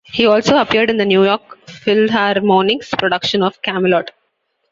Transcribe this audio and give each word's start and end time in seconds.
He 0.05 0.25
also 0.25 0.57
appeared 0.57 0.89
in 0.89 0.97
the 0.97 1.05
New 1.05 1.23
York 1.23 1.59
Philharmonic's 1.67 2.89
production 2.89 3.43
of 3.43 3.61
"Camelot". 3.61 4.09